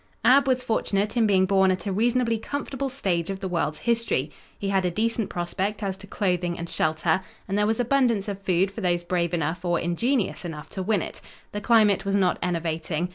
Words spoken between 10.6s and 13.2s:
to win it. The climate was not enervating.